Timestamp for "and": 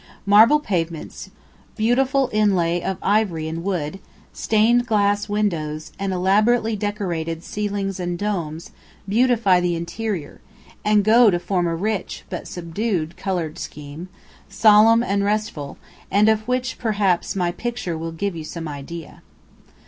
3.47-3.63, 5.99-6.11, 7.99-8.17, 10.83-11.03, 15.03-15.23, 16.09-16.27